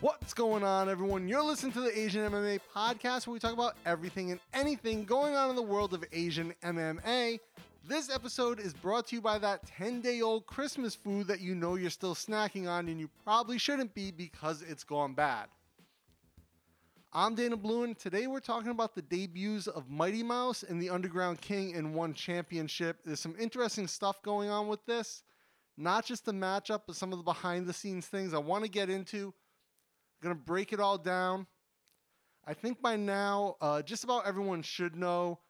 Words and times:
What's 0.00 0.34
going 0.34 0.64
on, 0.64 0.88
everyone? 0.88 1.28
You're 1.28 1.42
listening 1.42 1.72
to 1.72 1.80
the 1.80 1.96
Asian 1.96 2.28
MMA 2.30 2.60
podcast 2.74 3.26
where 3.26 3.34
we 3.34 3.38
talk 3.38 3.52
about 3.52 3.76
everything 3.84 4.30
and 4.30 4.40
anything 4.54 5.04
going 5.04 5.36
on 5.36 5.50
in 5.50 5.56
the 5.56 5.62
world 5.62 5.94
of 5.94 6.04
Asian 6.12 6.54
MMA. 6.64 7.38
This 7.86 8.10
episode 8.10 8.58
is 8.58 8.72
brought 8.72 9.08
to 9.08 9.16
you 9.16 9.20
by 9.20 9.38
that 9.38 9.66
10 9.66 10.00
day 10.00 10.20
old 10.22 10.46
Christmas 10.46 10.94
food 10.94 11.26
that 11.26 11.40
you 11.40 11.54
know 11.54 11.74
you're 11.74 11.90
still 11.90 12.14
snacking 12.14 12.68
on 12.68 12.88
and 12.88 12.98
you 12.98 13.10
probably 13.24 13.58
shouldn't 13.58 13.92
be 13.92 14.10
because 14.10 14.62
it's 14.62 14.84
gone 14.84 15.14
bad. 15.14 15.48
I'm 17.12 17.34
Dana 17.34 17.58
Blouin, 17.58 17.84
and 17.84 17.98
today 17.98 18.26
we're 18.26 18.40
talking 18.40 18.70
about 18.70 18.94
the 18.94 19.02
debuts 19.02 19.66
of 19.66 19.90
Mighty 19.90 20.22
Mouse 20.22 20.62
and 20.62 20.80
the 20.80 20.88
Underground 20.88 21.42
King 21.42 21.72
in 21.72 21.92
one 21.92 22.14
championship. 22.14 23.00
There's 23.04 23.20
some 23.20 23.34
interesting 23.38 23.86
stuff 23.86 24.22
going 24.22 24.48
on 24.48 24.66
with 24.66 24.82
this, 24.86 25.22
not 25.76 26.04
just 26.04 26.24
the 26.24 26.32
matchup, 26.32 26.82
but 26.86 26.96
some 26.96 27.12
of 27.12 27.18
the 27.18 27.24
behind 27.24 27.66
the 27.66 27.72
scenes 27.72 28.06
things 28.06 28.34
I 28.34 28.38
want 28.38 28.64
to 28.64 28.70
get 28.70 28.90
into 28.90 29.34
I'm 30.22 30.28
gonna 30.28 30.40
break 30.40 30.72
it 30.72 30.78
all 30.78 30.98
down. 30.98 31.46
I 32.46 32.54
think 32.54 32.80
by 32.80 32.96
now, 32.96 33.56
uh, 33.60 33.82
just 33.82 34.04
about 34.04 34.26
everyone 34.26 34.62
should 34.62 34.94
know. 34.94 35.40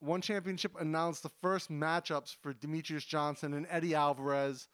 One 0.00 0.20
Championship 0.20 0.72
announced 0.78 1.22
the 1.22 1.30
first 1.40 1.70
matchups 1.70 2.36
for 2.42 2.52
Demetrious 2.52 3.06
Johnson 3.06 3.54
and 3.54 3.66
Eddie 3.70 3.94
Alvarez. 3.94 4.68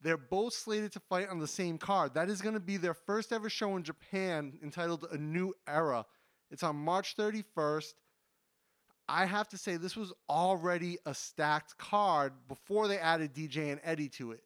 They're 0.00 0.16
both 0.16 0.54
slated 0.54 0.92
to 0.92 1.00
fight 1.00 1.28
on 1.28 1.40
the 1.40 1.48
same 1.48 1.78
card. 1.78 2.14
That 2.14 2.28
is 2.28 2.40
going 2.40 2.54
to 2.54 2.60
be 2.60 2.76
their 2.76 2.94
first 2.94 3.32
ever 3.32 3.48
show 3.48 3.76
in 3.76 3.82
Japan 3.82 4.58
entitled 4.62 5.06
A 5.10 5.16
New 5.16 5.54
Era. 5.66 6.04
It's 6.50 6.62
on 6.62 6.76
March 6.76 7.16
31st. 7.16 7.94
I 9.12 9.26
have 9.26 9.46
to 9.50 9.58
say, 9.58 9.76
this 9.76 9.94
was 9.94 10.10
already 10.30 10.96
a 11.04 11.12
stacked 11.12 11.76
card 11.76 12.32
before 12.48 12.88
they 12.88 12.96
added 12.96 13.34
DJ 13.34 13.70
and 13.70 13.78
Eddie 13.84 14.08
to 14.08 14.32
it. 14.32 14.42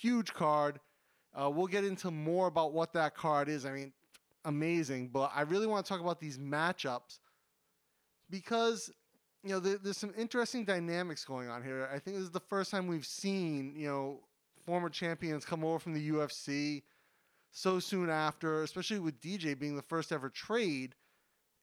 Huge 0.00 0.34
card. 0.34 0.80
Uh, 1.34 1.48
we'll 1.48 1.66
get 1.66 1.82
into 1.82 2.10
more 2.10 2.46
about 2.46 2.74
what 2.74 2.92
that 2.92 3.14
card 3.14 3.48
is. 3.48 3.64
I 3.64 3.70
mean, 3.70 3.90
amazing. 4.44 5.08
But 5.08 5.32
I 5.34 5.40
really 5.42 5.66
want 5.66 5.86
to 5.86 5.88
talk 5.88 6.02
about 6.02 6.20
these 6.20 6.36
matchups 6.36 7.20
because 8.28 8.92
you 9.42 9.50
know 9.50 9.60
there, 9.60 9.78
there's 9.78 9.96
some 9.96 10.12
interesting 10.16 10.66
dynamics 10.66 11.24
going 11.24 11.48
on 11.48 11.62
here. 11.62 11.88
I 11.90 11.98
think 11.98 12.18
this 12.18 12.24
is 12.24 12.30
the 12.30 12.40
first 12.40 12.70
time 12.70 12.86
we've 12.86 13.06
seen 13.06 13.72
you 13.74 13.88
know 13.88 14.20
former 14.66 14.90
champions 14.90 15.46
come 15.46 15.64
over 15.64 15.78
from 15.78 15.94
the 15.94 16.10
UFC 16.10 16.82
so 17.50 17.78
soon 17.78 18.10
after, 18.10 18.62
especially 18.62 18.98
with 18.98 19.22
DJ 19.22 19.58
being 19.58 19.74
the 19.74 19.82
first 19.82 20.12
ever 20.12 20.28
trade. 20.28 20.94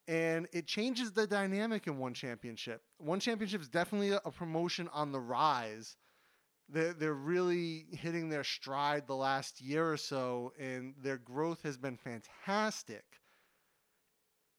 And 0.10 0.48
it 0.52 0.66
changes 0.66 1.12
the 1.12 1.28
dynamic 1.28 1.88
in 1.88 2.00
one 2.00 2.14
championship. 2.14 2.82
One 2.98 3.20
championship 3.20 3.62
is 3.62 3.70
definitely 3.70 4.12
a, 4.12 4.32
promotion 4.32 4.90
on 4.92 5.12
the 5.12 5.20
rise 5.20 5.96
they're, 6.72 6.94
they're 6.94 7.14
really 7.14 7.86
hitting 7.92 8.30
their 8.30 8.44
stride 8.44 9.08
the 9.08 9.16
last 9.16 9.60
year 9.62 9.92
or 9.92 9.98
so, 9.98 10.54
and 10.60 10.94
their 11.02 11.18
growth 11.18 11.64
has 11.64 11.78
been 11.78 11.98
fantastic. 11.98 13.04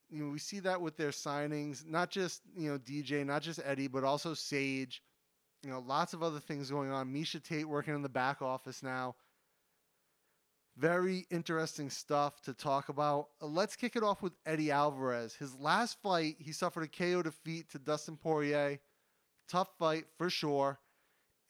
You 0.08 0.24
know, 0.24 0.32
we 0.32 0.38
see 0.40 0.58
that 0.60 0.80
with 0.80 0.96
their 0.96 1.10
signings, 1.10 1.86
not 1.86 2.10
just 2.10 2.42
you 2.56 2.70
know 2.70 2.78
DJ, 2.78 3.24
not 3.24 3.42
just 3.42 3.60
Eddie, 3.64 3.86
but 3.86 4.02
also 4.02 4.34
Sage. 4.34 5.02
You 5.62 5.70
know, 5.70 5.84
lots 5.86 6.14
of 6.14 6.22
other 6.22 6.40
things 6.40 6.70
going 6.70 6.90
on. 6.90 7.12
Miesha 7.12 7.42
Tate 7.42 7.68
working 7.68 7.94
in 7.94 8.02
the 8.02 8.08
back 8.08 8.42
office 8.42 8.82
now. 8.82 9.14
Very 10.80 11.26
interesting 11.30 11.90
stuff 11.90 12.40
to 12.40 12.54
talk 12.54 12.88
about. 12.88 13.28
Uh, 13.42 13.46
let's 13.46 13.76
kick 13.76 13.96
it 13.96 14.02
off 14.02 14.22
with 14.22 14.32
Eddie 14.46 14.70
Alvarez. 14.70 15.34
His 15.34 15.54
last 15.56 15.98
fight, 16.02 16.36
he 16.38 16.52
suffered 16.52 16.84
a 16.84 16.88
KO 16.88 17.20
defeat 17.20 17.70
to 17.72 17.78
Dustin 17.78 18.16
Poirier. 18.16 18.78
Tough 19.46 19.68
fight 19.78 20.06
for 20.16 20.30
sure. 20.30 20.78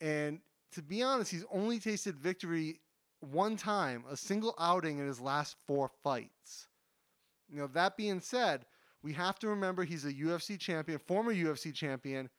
And 0.01 0.41
to 0.73 0.81
be 0.81 1.01
honest, 1.01 1.31
he's 1.31 1.45
only 1.49 1.79
tasted 1.79 2.17
victory 2.17 2.81
one 3.21 3.55
time, 3.55 4.03
a 4.11 4.17
single 4.17 4.53
outing 4.59 4.99
in 4.99 5.07
his 5.07 5.21
last 5.21 5.55
four 5.65 5.89
fights. 6.03 6.67
Know, 7.49 7.67
that 7.67 7.95
being 7.95 8.19
said, 8.19 8.65
we 9.01 9.13
have 9.13 9.39
to 9.39 9.47
remember 9.47 9.85
he's 9.85 10.03
a 10.03 10.13
UFC 10.13 10.59
champion, 10.59 10.99
former 10.99 11.33
UFC 11.33 11.73
champion, 11.73 12.29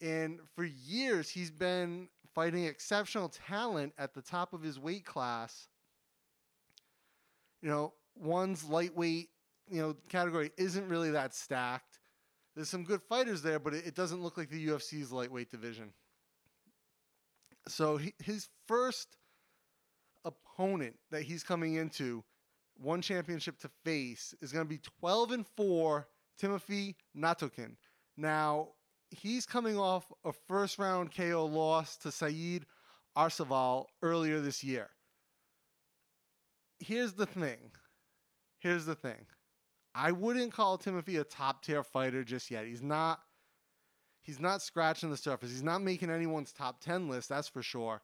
and 0.00 0.40
for 0.56 0.64
years 0.64 1.30
he's 1.30 1.52
been 1.52 2.08
fighting 2.34 2.64
exceptional 2.64 3.28
talent 3.28 3.92
at 3.98 4.14
the 4.14 4.22
top 4.22 4.52
of 4.52 4.62
his 4.62 4.80
weight 4.80 5.04
class. 5.04 5.68
You 7.64 7.70
know, 7.70 7.94
one's 8.14 8.62
lightweight, 8.62 9.30
you 9.70 9.80
know, 9.80 9.96
category 10.10 10.50
isn't 10.58 10.86
really 10.86 11.10
that 11.12 11.34
stacked. 11.34 11.98
There's 12.54 12.68
some 12.68 12.84
good 12.84 13.00
fighters 13.08 13.40
there, 13.40 13.58
but 13.58 13.72
it, 13.72 13.94
doesn't 13.94 14.22
look 14.22 14.36
like 14.36 14.50
the 14.50 14.66
UFC's 14.68 15.10
lightweight 15.10 15.50
division. 15.50 15.94
So 17.66 17.96
he, 17.96 18.12
his 18.22 18.50
first 18.68 19.16
opponent 20.26 20.96
that 21.10 21.22
he's 21.22 21.42
coming 21.42 21.76
into 21.76 22.22
one 22.76 23.00
championship 23.00 23.58
to 23.60 23.70
face 23.82 24.34
is 24.42 24.52
going 24.52 24.66
to 24.66 24.68
be 24.68 24.80
12 25.00 25.30
and 25.30 25.46
4 25.56 26.06
Timofey 26.38 26.96
Nastyukhin. 27.16 27.76
Now, 28.18 28.72
he's 29.08 29.46
coming 29.46 29.78
off 29.78 30.04
a 30.22 30.34
first 30.34 30.78
round 30.78 31.16
KO 31.16 31.46
loss 31.46 31.96
to 31.98 32.12
Saeed 32.12 32.66
Arsaval 33.16 33.86
earlier 34.02 34.40
this 34.40 34.62
year. 34.62 34.90
Here's 36.86 37.12
the 37.12 37.26
thing. 37.26 37.70
Here's 38.58 38.84
the 38.84 38.94
thing. 38.94 39.26
I 39.94 40.12
wouldn't 40.12 40.52
call 40.52 40.78
Timofey 40.78 41.20
a 41.20 41.24
top 41.24 41.62
tier 41.64 41.82
fighter 41.82 42.24
just 42.24 42.50
yet. 42.50 42.66
He's 42.66 42.82
not 42.82 43.20
He's 44.24 44.40
not 44.40 44.62
scratching 44.62 45.10
the 45.10 45.18
surface. 45.18 45.50
He's 45.50 45.62
not 45.62 45.82
making 45.82 46.08
anyone's 46.08 46.50
top 46.50 46.80
10 46.80 47.10
list, 47.10 47.28
that's 47.28 47.46
for 47.46 47.62
sure. 47.62 48.00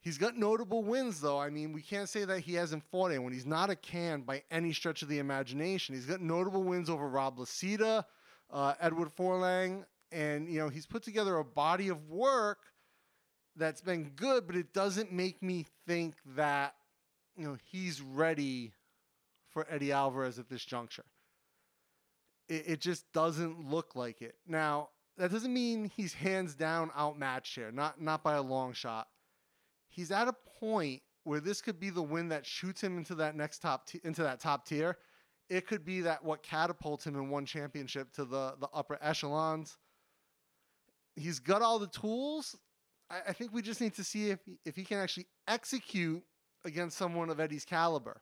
He's 0.00 0.18
got 0.18 0.36
notable 0.36 0.82
wins, 0.82 1.20
though. 1.20 1.38
I 1.38 1.48
mean, 1.48 1.72
we 1.72 1.80
can't 1.80 2.08
say 2.08 2.24
that 2.24 2.40
he 2.40 2.54
hasn't 2.54 2.82
fought 2.90 3.12
anyone. 3.12 3.32
He's 3.32 3.46
not 3.46 3.70
a 3.70 3.76
can 3.76 4.22
by 4.22 4.42
any 4.50 4.72
stretch 4.72 5.02
of 5.02 5.08
the 5.08 5.20
imagination. 5.20 5.94
He's 5.94 6.06
got 6.06 6.20
notable 6.20 6.64
wins 6.64 6.90
over 6.90 7.08
Rob 7.08 7.38
Lisita, 7.38 8.04
uh, 8.50 8.74
Eduard 8.80 9.14
Folayang, 9.14 9.84
and, 10.10 10.50
you 10.50 10.58
know, 10.58 10.68
he's 10.68 10.86
put 10.86 11.04
together 11.04 11.36
a 11.36 11.44
body 11.44 11.88
of 11.88 12.08
work 12.08 12.58
that's 13.54 13.80
been 13.80 14.10
good, 14.16 14.44
but 14.44 14.56
it 14.56 14.72
doesn't 14.72 15.12
make 15.12 15.40
me 15.40 15.66
think 15.86 16.16
that, 16.34 16.74
you 17.40 17.48
know, 17.48 17.56
he's 17.70 18.00
ready 18.00 18.72
for 19.48 19.66
Eddie 19.70 19.92
Alvarez 19.92 20.38
at 20.38 20.48
this 20.48 20.64
juncture 20.64 21.04
it, 22.50 22.64
it 22.66 22.80
just 22.80 23.10
doesn't 23.12 23.70
look 23.70 23.96
like 23.96 24.20
it. 24.20 24.34
Now, 24.46 24.90
that 25.16 25.30
doesn't 25.30 25.52
mean 25.52 25.90
he's 25.96 26.12
hands 26.12 26.54
down 26.54 26.90
outmatched 26.96 27.54
here, 27.54 27.70
not 27.70 28.00
not 28.00 28.22
by 28.22 28.34
a 28.34 28.42
long 28.42 28.72
shot. 28.72 29.08
He's 29.88 30.10
at 30.10 30.28
a 30.28 30.34
point 30.58 31.02
where 31.24 31.40
this 31.40 31.60
could 31.60 31.78
be 31.78 31.90
the 31.90 32.02
win 32.02 32.28
that 32.28 32.44
shoots 32.44 32.82
him 32.82 32.98
into 32.98 33.14
that 33.16 33.36
next 33.36 33.60
top 33.60 33.86
t- 33.86 34.00
into 34.04 34.22
that 34.22 34.40
top 34.40 34.66
tier. 34.66 34.98
It 35.48 35.66
could 35.66 35.84
be 35.84 36.02
that 36.02 36.24
what 36.24 36.42
catapults 36.42 37.06
him 37.06 37.16
in 37.16 37.28
one 37.28 37.46
championship 37.46 38.12
to 38.14 38.24
the 38.24 38.54
the 38.60 38.68
upper 38.74 38.98
echelons. 39.00 39.78
He's 41.16 41.38
got 41.38 41.62
all 41.62 41.78
the 41.78 41.88
tools. 41.88 42.56
I, 43.10 43.20
I 43.28 43.32
think 43.32 43.52
we 43.52 43.62
just 43.62 43.80
need 43.80 43.94
to 43.94 44.04
see 44.04 44.30
if 44.30 44.40
he, 44.44 44.58
if 44.64 44.76
he 44.76 44.84
can 44.84 44.98
actually 44.98 45.26
execute 45.46 46.22
against 46.64 46.96
someone 46.96 47.30
of 47.30 47.40
Eddie's 47.40 47.64
caliber. 47.64 48.20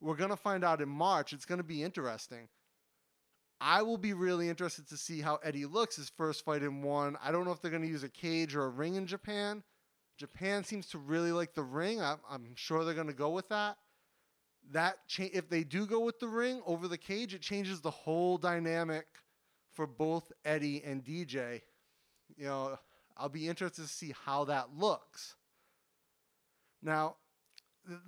We're 0.00 0.16
gonna 0.16 0.36
find 0.36 0.64
out 0.64 0.80
in 0.80 0.88
March. 0.88 1.32
It's 1.32 1.46
gonna 1.46 1.62
be 1.62 1.82
interesting. 1.82 2.48
I 3.60 3.82
will 3.82 3.96
be 3.96 4.12
really 4.12 4.48
interested 4.48 4.88
to 4.88 4.96
see 4.96 5.20
how 5.20 5.36
Eddie 5.36 5.64
looks 5.64 5.96
his 5.96 6.10
first 6.10 6.44
fight 6.44 6.62
in 6.62 6.82
one. 6.82 7.16
I 7.22 7.32
don't 7.32 7.44
know 7.44 7.52
if 7.52 7.62
they're 7.62 7.70
going 7.70 7.82
to 7.82 7.88
use 7.88 8.04
a 8.04 8.08
cage 8.08 8.54
or 8.54 8.64
a 8.64 8.68
ring 8.68 8.96
in 8.96 9.06
Japan. 9.06 9.62
Japan 10.18 10.62
seems 10.64 10.86
to 10.88 10.98
really 10.98 11.32
like 11.32 11.54
the 11.54 11.62
ring. 11.62 12.00
I'm, 12.00 12.18
I'm 12.28 12.54
sure 12.54 12.84
they're 12.84 12.94
going 12.94 13.06
to 13.06 13.12
go 13.14 13.30
with 13.30 13.48
that. 13.48 13.78
That 14.72 14.96
cha- 15.08 15.30
if 15.32 15.48
they 15.48 15.64
do 15.64 15.86
go 15.86 16.00
with 16.00 16.18
the 16.18 16.28
ring 16.28 16.60
over 16.66 16.86
the 16.86 16.98
cage, 16.98 17.32
it 17.32 17.40
changes 17.40 17.80
the 17.80 17.90
whole 17.90 18.36
dynamic 18.36 19.06
for 19.72 19.86
both 19.86 20.32
Eddie 20.44 20.82
and 20.84 21.04
DJ. 21.04 21.62
You 22.36 22.46
know, 22.46 22.78
I'll 23.16 23.28
be 23.28 23.48
interested 23.48 23.82
to 23.82 23.88
see 23.88 24.14
how 24.24 24.44
that 24.44 24.76
looks. 24.76 25.34
Now, 26.82 27.16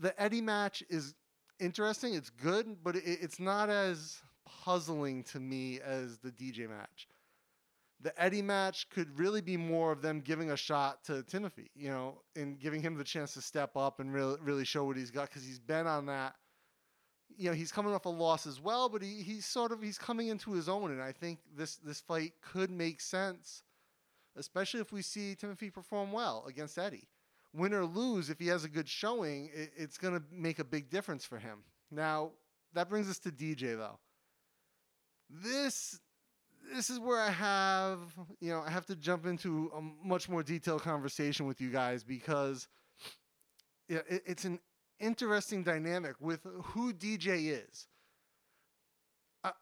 the 0.00 0.20
Eddie 0.20 0.40
match 0.40 0.82
is 0.88 1.14
interesting. 1.60 2.14
It's 2.14 2.30
good, 2.30 2.82
but 2.82 2.96
it's 2.96 3.40
not 3.40 3.70
as 3.70 4.20
puzzling 4.46 5.22
to 5.24 5.40
me 5.40 5.80
as 5.80 6.18
the 6.18 6.30
DJ 6.30 6.68
match. 6.68 7.08
The 8.00 8.20
Eddie 8.22 8.42
match 8.42 8.88
could 8.90 9.18
really 9.18 9.40
be 9.40 9.56
more 9.56 9.90
of 9.90 10.02
them 10.02 10.20
giving 10.20 10.52
a 10.52 10.56
shot 10.56 11.02
to 11.04 11.24
Timofey, 11.24 11.68
you 11.74 11.88
know, 11.88 12.20
and 12.36 12.58
giving 12.58 12.80
him 12.80 12.96
the 12.96 13.04
chance 13.04 13.34
to 13.34 13.42
step 13.42 13.76
up 13.76 13.98
and 13.98 14.14
really 14.14 14.36
really 14.40 14.64
show 14.64 14.84
what 14.84 14.96
he's 14.96 15.10
got 15.10 15.28
because 15.28 15.44
he's 15.44 15.58
been 15.58 15.86
on 15.86 16.06
that. 16.06 16.36
You 17.36 17.50
know, 17.50 17.56
he's 17.56 17.72
coming 17.72 17.92
off 17.92 18.06
a 18.06 18.08
loss 18.08 18.46
as 18.46 18.60
well, 18.60 18.88
but 18.88 19.02
he, 19.02 19.22
he's 19.22 19.46
sort 19.46 19.72
of 19.72 19.82
he's 19.82 19.98
coming 19.98 20.28
into 20.28 20.52
his 20.52 20.68
own, 20.68 20.92
and 20.92 21.02
I 21.02 21.12
think 21.12 21.40
this 21.56 21.76
this 21.76 22.00
fight 22.00 22.34
could 22.40 22.70
make 22.70 23.00
sense, 23.00 23.64
especially 24.36 24.80
if 24.80 24.92
we 24.92 25.02
see 25.02 25.34
Timofey 25.34 25.72
perform 25.72 26.12
well 26.12 26.44
against 26.48 26.78
Eddie. 26.78 27.08
Win 27.54 27.72
or 27.72 27.84
lose, 27.84 28.30
if 28.30 28.38
he 28.38 28.46
has 28.48 28.64
a 28.64 28.68
good 28.68 28.88
showing, 28.88 29.50
it, 29.54 29.72
it's 29.76 29.98
going 29.98 30.14
to 30.14 30.22
make 30.30 30.58
a 30.58 30.64
big 30.64 30.90
difference 30.90 31.24
for 31.24 31.38
him. 31.38 31.64
Now 31.90 32.32
that 32.74 32.88
brings 32.88 33.08
us 33.08 33.18
to 33.20 33.30
DJ 33.30 33.76
though 33.76 33.98
this 35.30 36.00
this 36.74 36.90
is 36.90 36.98
where 37.00 37.18
I 37.18 37.30
have, 37.30 37.98
you 38.40 38.50
know, 38.50 38.60
I 38.60 38.68
have 38.68 38.84
to 38.86 38.96
jump 38.96 39.24
into 39.24 39.70
a 39.74 39.80
much 40.06 40.28
more 40.28 40.42
detailed 40.42 40.82
conversation 40.82 41.46
with 41.46 41.62
you 41.62 41.70
guys 41.70 42.04
because 42.04 42.68
it, 43.88 44.04
it's 44.26 44.44
an 44.44 44.58
interesting 45.00 45.62
dynamic 45.62 46.16
with 46.20 46.40
who 46.62 46.92
DJ 46.92 47.58
is. 47.64 47.86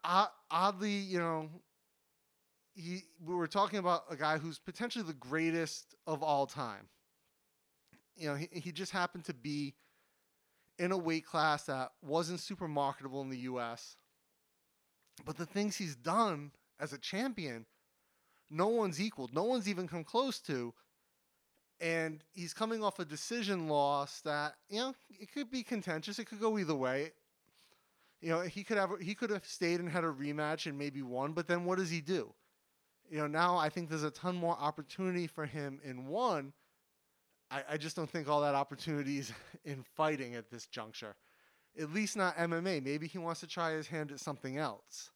Uh, 0.03 0.25
oddly, 0.51 0.91
you 0.91 1.19
know, 1.19 1.49
he 2.73 3.03
we 3.23 3.35
were 3.35 3.47
talking 3.47 3.79
about 3.79 4.03
a 4.09 4.15
guy 4.15 4.37
who's 4.37 4.59
potentially 4.59 5.05
the 5.05 5.13
greatest 5.13 5.95
of 6.07 6.23
all 6.23 6.45
time. 6.45 6.89
You 8.17 8.29
know, 8.29 8.35
he, 8.35 8.49
he 8.51 8.71
just 8.71 8.91
happened 8.91 9.25
to 9.25 9.33
be 9.33 9.75
in 10.79 10.91
a 10.91 10.97
weight 10.97 11.25
class 11.25 11.63
that 11.63 11.91
wasn't 12.01 12.39
super 12.39 12.67
marketable 12.67 13.21
in 13.21 13.29
the 13.29 13.39
US. 13.39 13.95
But 15.25 15.37
the 15.37 15.45
things 15.45 15.75
he's 15.75 15.95
done 15.95 16.51
as 16.79 16.93
a 16.93 16.97
champion, 16.97 17.65
no 18.49 18.67
one's 18.67 19.01
equaled. 19.01 19.33
No 19.33 19.43
one's 19.43 19.67
even 19.67 19.87
come 19.87 20.03
close 20.03 20.39
to. 20.41 20.73
And 21.79 22.23
he's 22.33 22.53
coming 22.53 22.83
off 22.83 22.99
a 22.99 23.05
decision 23.05 23.67
loss 23.67 24.21
that, 24.21 24.55
you 24.69 24.79
know, 24.79 24.95
it 25.19 25.31
could 25.31 25.51
be 25.51 25.63
contentious. 25.63 26.17
It 26.19 26.25
could 26.25 26.39
go 26.39 26.57
either 26.57 26.75
way. 26.75 27.11
You 28.19 28.29
know, 28.29 28.41
he 28.41 28.63
could 28.63 28.77
have 28.77 28.89
he 28.99 29.13
could 29.13 29.29
have 29.29 29.45
stayed 29.45 29.79
and 29.79 29.87
had 29.87 30.03
a 30.03 30.07
rematch 30.07 30.65
and 30.65 30.75
maybe 30.77 31.03
won, 31.03 31.33
but 31.33 31.47
then 31.47 31.65
what 31.65 31.77
does 31.77 31.91
he 31.91 32.01
do? 32.01 32.33
You 33.11 33.19
know, 33.19 33.27
now 33.27 33.57
I 33.57 33.69
think 33.69 33.89
there's 33.89 34.03
a 34.03 34.09
ton 34.09 34.35
more 34.35 34.57
opportunity 34.59 35.27
for 35.27 35.45
him 35.45 35.79
in 35.83 36.07
one. 36.07 36.53
I, 37.49 37.63
I 37.71 37.77
just 37.77 37.95
don't 37.95 38.09
think 38.09 38.27
all 38.27 38.41
that 38.41 38.55
opportunity 38.55 39.19
is 39.19 39.31
in 39.65 39.83
fighting 39.95 40.35
at 40.35 40.49
this 40.49 40.65
juncture. 40.67 41.15
At 41.79 41.93
least 41.93 42.17
not 42.17 42.35
MMA. 42.37 42.83
Maybe 42.83 43.07
he 43.07 43.17
wants 43.17 43.39
to 43.41 43.47
try 43.47 43.71
his 43.71 43.87
hand 43.87 44.11
at 44.11 44.19
something 44.19 44.57
else. 44.57 45.11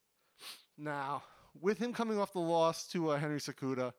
Now, 0.77 1.23
with 1.59 1.77
him 1.77 1.93
coming 1.93 2.19
off 2.19 2.33
the 2.33 2.39
loss 2.39 2.87
to 2.89 3.11
uh, 3.11 3.17
Henry 3.17 3.39
Cejudo, 3.39 3.93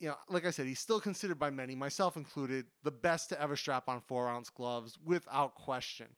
you 0.00 0.08
know, 0.08 0.16
like 0.28 0.44
I 0.44 0.50
said, 0.50 0.66
he's 0.66 0.80
still 0.80 1.00
considered 1.00 1.38
by 1.38 1.50
many, 1.50 1.76
myself 1.76 2.16
included, 2.16 2.66
the 2.82 2.90
best 2.90 3.28
to 3.28 3.40
ever 3.40 3.54
strap 3.54 3.88
on 3.88 4.00
four 4.00 4.28
ounce 4.28 4.50
gloves 4.50 4.98
without 5.04 5.54
question. 5.54 6.08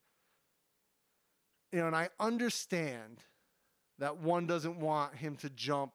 You 1.71 1.81
know, 1.81 1.89
and 1.89 1.97
I 1.97 2.09
understand 2.19 3.19
that 3.99 4.17
one 4.17 4.47
doesn't 4.47 4.81
want 4.81 5.17
him 5.17 5.37
to 5.37 5.51
jump 5.51 5.93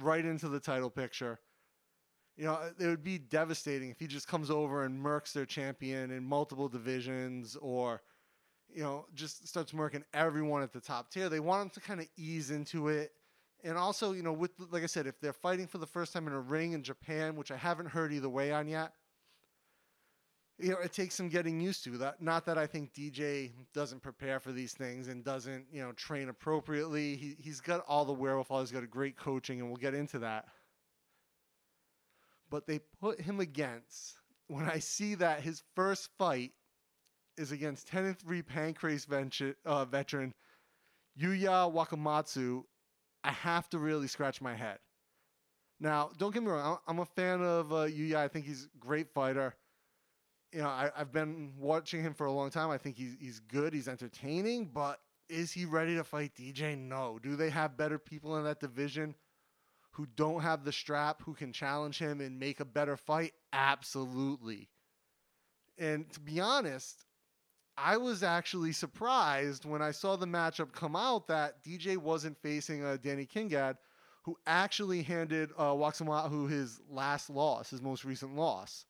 right 0.00 0.24
into 0.24 0.48
the 0.48 0.58
title 0.58 0.88
picture. 0.88 1.38
You 2.38 2.44
know, 2.44 2.60
it 2.78 2.86
would 2.86 3.02
be 3.02 3.18
devastating 3.18 3.90
if 3.90 3.98
he 3.98 4.06
just 4.06 4.28
comes 4.28 4.48
over 4.48 4.84
and 4.84 5.04
murks 5.04 5.32
their 5.32 5.44
champion 5.44 6.12
in 6.12 6.22
multiple 6.22 6.68
divisions 6.68 7.56
or, 7.60 8.00
you 8.72 8.80
know, 8.80 9.06
just 9.12 9.48
starts 9.48 9.72
murking 9.72 10.04
everyone 10.14 10.62
at 10.62 10.72
the 10.72 10.80
top 10.80 11.10
tier. 11.10 11.28
They 11.28 11.40
want 11.40 11.62
him 11.62 11.70
to 11.70 11.80
kind 11.80 11.98
of 11.98 12.06
ease 12.16 12.52
into 12.52 12.88
it. 12.88 13.10
And 13.64 13.76
also, 13.76 14.12
you 14.12 14.22
know, 14.22 14.32
with 14.32 14.52
like 14.70 14.84
I 14.84 14.86
said, 14.86 15.08
if 15.08 15.20
they're 15.20 15.32
fighting 15.32 15.66
for 15.66 15.78
the 15.78 15.86
first 15.86 16.12
time 16.12 16.28
in 16.28 16.32
a 16.32 16.38
ring 16.38 16.74
in 16.74 16.84
Japan, 16.84 17.34
which 17.34 17.50
I 17.50 17.56
haven't 17.56 17.86
heard 17.86 18.12
either 18.12 18.28
way 18.28 18.52
on 18.52 18.68
yet, 18.68 18.92
you 20.60 20.70
know, 20.70 20.78
it 20.78 20.92
takes 20.92 21.16
some 21.16 21.28
getting 21.28 21.60
used 21.60 21.82
to. 21.84 21.98
That 21.98 22.22
not 22.22 22.46
that 22.46 22.56
I 22.56 22.68
think 22.68 22.94
DJ 22.94 23.50
doesn't 23.74 24.00
prepare 24.00 24.38
for 24.38 24.52
these 24.52 24.74
things 24.74 25.08
and 25.08 25.24
doesn't, 25.24 25.66
you 25.72 25.82
know, 25.82 25.90
train 25.90 26.28
appropriately. 26.28 27.16
He 27.16 27.34
he's 27.40 27.60
got 27.60 27.84
all 27.88 28.04
the 28.04 28.12
wherewithal. 28.12 28.60
He's 28.60 28.70
got 28.70 28.84
a 28.84 28.88
great 28.88 29.16
coaching, 29.16 29.58
and 29.58 29.68
we'll 29.68 29.76
get 29.76 29.94
into 29.94 30.20
that. 30.20 30.46
But 32.50 32.66
they 32.66 32.80
put 33.00 33.20
him 33.20 33.40
against 33.40 34.16
when 34.46 34.64
I 34.68 34.78
see 34.78 35.14
that 35.16 35.42
his 35.42 35.62
first 35.74 36.08
fight 36.18 36.52
is 37.36 37.52
against 37.52 37.86
10 37.88 38.04
and 38.06 38.18
3 38.18 38.42
Pancrase 38.42 39.06
venture, 39.06 39.56
uh, 39.64 39.84
veteran 39.84 40.34
Yuya 41.20 41.72
Wakamatsu, 41.72 42.62
I 43.22 43.32
have 43.32 43.68
to 43.70 43.78
really 43.78 44.06
scratch 44.06 44.40
my 44.40 44.54
head. 44.54 44.78
Now, 45.80 46.10
don't 46.18 46.32
get 46.32 46.42
me 46.42 46.50
wrong, 46.50 46.78
I'm 46.86 46.98
a 47.00 47.04
fan 47.04 47.42
of 47.42 47.72
uh, 47.72 47.86
Yuya. 47.86 48.16
I 48.16 48.28
think 48.28 48.46
he's 48.46 48.64
a 48.64 48.78
great 48.78 49.12
fighter 49.12 49.54
you 50.52 50.60
know, 50.60 50.68
I, 50.68 50.90
have 50.96 51.12
been 51.12 51.52
watching 51.58 52.02
him 52.02 52.14
for 52.14 52.26
a 52.26 52.32
long 52.32 52.50
time. 52.50 52.70
I 52.70 52.78
think 52.78 52.96
he's 52.96 53.16
he's 53.20 53.40
good. 53.40 53.74
He's 53.74 53.88
entertaining, 53.88 54.70
but 54.72 55.00
is 55.28 55.52
he 55.52 55.64
ready 55.64 55.94
to 55.96 56.04
fight 56.04 56.32
DJ? 56.34 56.76
No. 56.78 57.18
Do 57.22 57.36
they 57.36 57.50
have 57.50 57.76
better 57.76 57.98
people 57.98 58.36
in 58.38 58.44
that 58.44 58.60
division 58.60 59.14
who 59.98 60.06
don't 60.16 60.40
have 60.40 60.64
the 60.64 60.72
strap 60.72 61.20
who 61.22 61.34
can 61.34 61.52
challenge 61.52 61.98
him 61.98 62.20
and 62.20 62.38
make 62.38 62.60
a 62.60 62.64
better 62.64 62.96
fight? 62.96 63.32
Absolutely. 63.52 64.70
And 65.76 66.10
to 66.12 66.20
be 66.20 66.40
honest, 66.40 67.04
I 67.76 67.96
was 67.96 68.22
actually 68.22 68.72
surprised 68.72 69.64
when 69.64 69.82
I 69.82 69.90
saw 69.90 70.16
the 70.16 70.26
matchup 70.26 70.72
come 70.72 70.96
out 70.96 71.26
that 71.26 71.62
DJ 71.62 71.98
wasn't 71.98 72.40
facing 72.40 72.84
uh, 72.84 72.96
Danny 73.02 73.26
Kingad, 73.26 73.76
who 74.22 74.38
actually 74.46 75.02
handed 75.02 75.50
uh, 75.58 75.72
Wakamatsu 75.72 76.48
his 76.48 76.80
last 76.88 77.28
loss, 77.28 77.70
his 77.70 77.82
most 77.82 78.04
recent 78.04 78.36
loss 78.36 78.86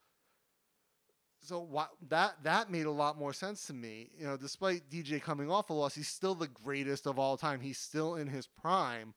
so 1.41 1.61
what, 1.61 1.91
that 2.09 2.35
that 2.43 2.71
made 2.71 2.87
a 2.87 2.91
lot 2.91 3.19
more 3.19 3.33
sense 3.33 3.67
to 3.67 3.75
me. 3.75 4.11
You 4.19 4.27
know, 4.27 4.37
despite 4.37 4.91
DJ 4.91 5.21
coming 5.21 5.51
off 5.51 5.71
a 5.71 5.73
loss, 5.73 5.95
he's 5.95 6.09
still 6.09 6.35
the 6.35 6.49
greatest 6.49 7.07
of 7.07 7.19
all 7.19 7.37
time. 7.37 7.61
He's 7.61 7.79
still 7.79 8.17
in 8.17 8.29
his 8.29 8.47
prime. 8.47 9.15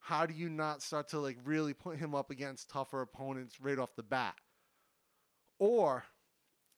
How 0.00 0.26
do 0.26 0.34
you 0.34 0.48
not 0.48 0.82
start 0.82 1.08
to 1.10 1.18
like 1.18 1.36
really 1.44 1.74
put 1.74 1.98
him 1.98 2.14
up 2.14 2.30
against 2.30 2.70
tougher 2.70 3.02
opponents 3.02 3.60
right 3.60 3.78
off 3.78 3.94
the 3.96 4.02
bat? 4.02 4.34
Or, 5.58 6.04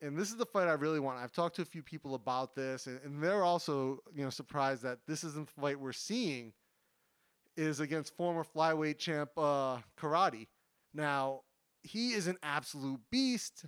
and 0.01 0.19
this 0.19 0.31
is 0.31 0.37
the 0.37 0.47
fight 0.47 0.69
I 0.69 0.73
really 0.73 1.01
want. 1.01 1.19
I've 1.19 1.33
talked 1.33 1.57
to 1.57 1.63
a 1.63 1.67
few 1.67 1.83
people 1.83 2.15
about 2.17 2.55
this, 2.55 2.89
and, 2.89 3.01
and 3.05 3.23
they're 3.23 3.45
also 3.45 4.01
you 4.15 4.25
know 4.25 4.31
surprised 4.31 4.83
that 4.83 4.99
this 5.07 5.25
isn't 5.25 5.47
the 5.47 5.61
fight 5.61 5.79
we're 5.79 5.93
seeing. 5.93 6.53
Is 7.55 7.81
against 7.81 8.17
former 8.17 8.45
flyweight 8.45 8.99
champ 8.99 9.31
uh, 9.37 9.79
Kairat. 10.01 10.47
Now 10.95 11.43
he 11.83 12.13
is 12.13 12.27
an 12.27 12.39
absolute 12.43 13.01
beast 13.11 13.67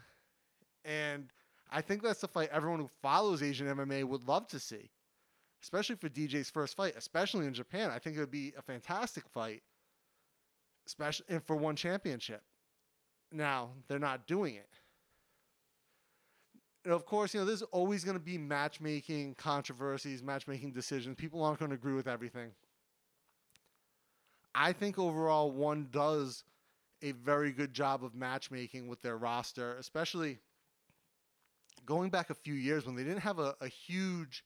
and 0.85 1.31
I 1.71 1.81
think 1.81 2.03
that's 2.03 2.21
the 2.21 2.29
fight 2.29 2.51
everyone 2.53 2.81
who 2.81 2.91
follows 3.03 3.43
Asian 3.43 3.67
MMA 3.67 4.05
would 4.05 4.29
love 4.29 4.47
to 4.49 4.59
see, 4.59 4.91
especially 5.65 5.97
for 5.97 6.11
DJ's 6.11 6.51
first 6.51 6.77
fight, 6.77 6.93
especially 6.95 7.47
in 7.47 7.55
Japan. 7.55 7.91
I 7.91 7.99
think 7.99 8.17
it 8.17 8.21
would 8.21 8.31
be 8.31 8.53
a 8.59 8.61
fantastic 8.61 9.25
fight, 9.33 9.63
especially 10.87 11.25
and 11.31 11.43
for 11.43 11.57
one 11.57 11.75
championship. 11.75 12.43
Now 13.33 13.71
they're 13.89 13.99
not 13.99 14.27
doing 14.27 14.57
it. 14.57 14.69
And 16.85 16.93
of 16.93 17.07
course, 17.07 17.33
you 17.33 17.41
know 17.41 17.47
there's 17.47 17.63
always 17.63 18.05
going 18.05 18.19
to 18.19 18.23
be 18.23 18.37
matchmaking 18.37 19.37
controversies, 19.37 20.23
matchmaking 20.23 20.73
decisions. 20.73 21.17
People 21.17 21.43
aren't 21.43 21.59
going 21.59 21.71
to 21.71 21.77
agree 21.77 21.95
with 21.95 22.09
everything. 22.09 22.51
I 24.55 24.73
think 24.75 24.99
overall, 24.99 25.51
one 25.51 25.89
does 25.91 26.45
a 27.01 27.13
very 27.13 27.53
good 27.53 27.73
job 27.73 28.05
of 28.05 28.15
matchmaking 28.15 28.87
with 28.87 29.01
their 29.01 29.17
roster, 29.17 29.79
especially 29.79 30.41
going 31.87 32.11
back 32.11 32.29
a 32.29 32.35
few 32.35 32.55
years 32.55 32.85
when 32.85 32.95
they 32.95 33.03
didn't 33.03 33.21
have 33.21 33.39
a, 33.39 33.55
a 33.63 33.69
huge 33.69 34.45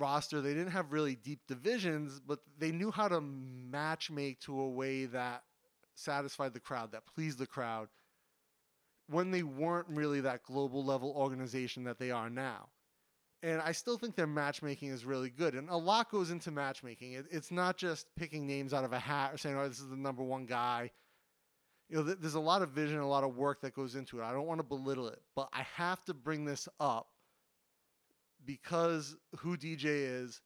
roster, 0.00 0.40
they 0.40 0.54
didn't 0.54 0.72
have 0.72 0.92
really 0.92 1.14
deep 1.14 1.40
divisions, 1.46 2.20
but 2.20 2.40
they 2.58 2.72
knew 2.72 2.90
how 2.90 3.08
to 3.08 3.20
match 3.20 4.10
make 4.10 4.40
to 4.40 4.60
a 4.60 4.68
way 4.68 5.06
that 5.06 5.42
satisfied 5.94 6.54
the 6.54 6.60
crowd, 6.60 6.92
that 6.92 7.06
pleased 7.06 7.38
the 7.38 7.46
crowd 7.46 7.88
when 9.08 9.30
they 9.30 9.42
weren't 9.42 9.88
really 9.88 10.20
that 10.20 10.42
global 10.44 10.84
level 10.84 11.12
organization 11.16 11.84
that 11.84 11.98
they 11.98 12.10
are 12.10 12.30
now. 12.30 12.68
And 13.42 13.60
I 13.62 13.72
still 13.72 13.96
think 13.96 14.16
their 14.16 14.26
matchmaking 14.26 14.90
is 14.90 15.04
really 15.04 15.30
good. 15.30 15.54
And 15.54 15.68
a 15.70 15.76
lot 15.76 16.10
goes 16.10 16.30
into 16.30 16.50
matchmaking. 16.50 17.14
It, 17.14 17.26
it's 17.30 17.50
not 17.50 17.78
just 17.78 18.06
picking 18.14 18.46
names 18.46 18.74
out 18.74 18.84
of 18.84 18.92
a 18.92 18.98
hat 18.98 19.32
or 19.32 19.38
saying, 19.38 19.56
oh, 19.56 19.66
this 19.66 19.80
is 19.80 19.88
the 19.88 19.96
number 19.96 20.22
one 20.22 20.44
guy 20.44 20.90
you 21.90 21.96
know, 21.96 22.04
th- 22.04 22.18
there's 22.20 22.34
a 22.34 22.40
lot 22.40 22.62
of 22.62 22.70
vision, 22.70 23.00
a 23.00 23.08
lot 23.08 23.24
of 23.24 23.36
work 23.36 23.60
that 23.62 23.74
goes 23.74 23.96
into 23.96 24.20
it. 24.20 24.24
I 24.24 24.32
don't 24.32 24.46
want 24.46 24.60
to 24.60 24.64
belittle 24.64 25.08
it, 25.08 25.20
but 25.34 25.48
I 25.52 25.62
have 25.74 26.04
to 26.04 26.14
bring 26.14 26.44
this 26.44 26.68
up 26.78 27.08
because 28.44 29.16
who 29.38 29.56
DJ 29.56 29.84
is, 29.84 30.40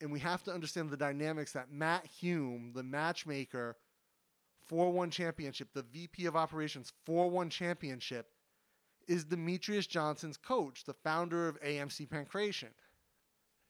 and 0.00 0.10
we 0.10 0.20
have 0.20 0.42
to 0.44 0.52
understand 0.52 0.90
the 0.90 0.96
dynamics 0.96 1.52
that 1.52 1.70
Matt 1.70 2.06
Hume, 2.06 2.72
the 2.74 2.82
matchmaker 2.82 3.76
for 4.66 4.92
one 4.92 5.10
championship, 5.10 5.68
the 5.74 5.82
VP 5.82 6.26
of 6.26 6.36
operations 6.36 6.92
for 7.04 7.28
one 7.28 7.50
championship, 7.50 8.26
is 9.08 9.24
Demetrious 9.24 9.88
Johnson's 9.88 10.36
coach, 10.36 10.84
the 10.84 10.94
founder 10.94 11.48
of 11.48 11.60
AMC 11.60 12.08
Pankration. 12.08 12.70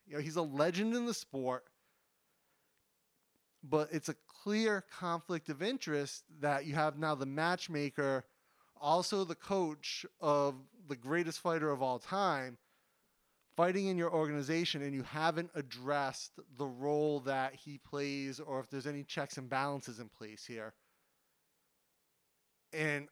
You 0.06 0.16
know, 0.16 0.20
he's 0.20 0.36
a 0.36 0.42
legend 0.42 0.94
in 0.94 1.06
the 1.06 1.14
sport 1.14 1.64
but 3.62 3.88
it's 3.92 4.08
a 4.08 4.14
clear 4.42 4.84
conflict 4.98 5.48
of 5.48 5.62
interest 5.62 6.24
that 6.40 6.64
you 6.64 6.74
have 6.74 6.98
now 6.98 7.14
the 7.14 7.26
matchmaker, 7.26 8.24
also 8.80 9.24
the 9.24 9.34
coach 9.34 10.06
of 10.20 10.54
the 10.88 10.96
greatest 10.96 11.40
fighter 11.40 11.70
of 11.70 11.82
all 11.82 11.98
time, 11.98 12.56
fighting 13.60 13.88
in 13.88 13.98
your 13.98 14.10
organization, 14.10 14.80
and 14.80 14.94
you 14.94 15.02
haven't 15.02 15.50
addressed 15.54 16.32
the 16.56 16.66
role 16.66 17.20
that 17.20 17.54
he 17.54 17.76
plays 17.78 18.40
or 18.40 18.58
if 18.58 18.70
there's 18.70 18.86
any 18.86 19.04
checks 19.04 19.36
and 19.36 19.50
balances 19.50 19.98
in 19.98 20.08
place 20.08 20.46
here. 20.46 20.72
And 22.72 23.08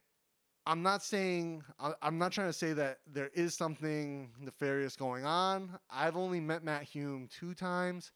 I'm 0.65 0.83
not 0.83 1.03
saying, 1.03 1.65
I'm 2.01 2.17
not 2.17 2.33
trying 2.33 2.49
to 2.49 2.53
say 2.55 2.73
that 2.73 3.01
there 3.07 3.31
is 3.35 3.55
something 3.55 4.31
nefarious 4.41 4.97
going 4.97 5.27
on. 5.27 5.79
I've 5.91 6.17
only 6.17 6.41
met 6.41 6.65
Matt 6.65 6.85
Hume 6.85 7.29
two 7.31 7.53
times 7.53 8.13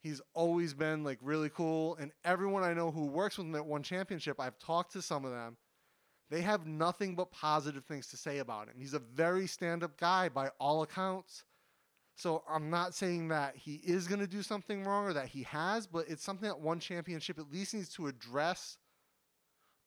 He's 0.00 0.20
always 0.32 0.74
been 0.74 1.02
like 1.02 1.18
really 1.20 1.50
cool. 1.50 1.96
And 1.96 2.12
everyone 2.24 2.62
I 2.62 2.72
know 2.72 2.90
who 2.90 3.06
works 3.06 3.36
with 3.36 3.46
him 3.46 3.56
at 3.56 3.66
one 3.66 3.82
championship, 3.82 4.40
I've 4.40 4.58
talked 4.58 4.92
to 4.92 5.02
some 5.02 5.24
of 5.24 5.32
them. 5.32 5.56
They 6.30 6.42
have 6.42 6.66
nothing 6.66 7.14
but 7.14 7.30
positive 7.32 7.84
things 7.84 8.06
to 8.08 8.16
say 8.16 8.38
about 8.38 8.68
him. 8.68 8.74
He's 8.78 8.94
a 8.94 8.98
very 8.98 9.46
stand 9.46 9.82
up 9.82 9.98
guy 9.98 10.28
by 10.28 10.50
all 10.60 10.82
accounts. 10.82 11.44
So 12.18 12.42
I'm 12.50 12.68
not 12.68 12.96
saying 12.96 13.28
that 13.28 13.54
he 13.54 13.74
is 13.76 14.08
going 14.08 14.18
to 14.18 14.26
do 14.26 14.42
something 14.42 14.82
wrong 14.82 15.04
or 15.04 15.12
that 15.12 15.28
he 15.28 15.44
has, 15.44 15.86
but 15.86 16.08
it's 16.08 16.24
something 16.24 16.48
that 16.48 16.58
one 16.58 16.80
championship 16.80 17.38
at 17.38 17.52
least 17.52 17.74
needs 17.74 17.90
to 17.90 18.08
address 18.08 18.76